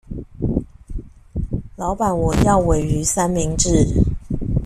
[1.75, 3.85] 老闆我要鮪魚三明治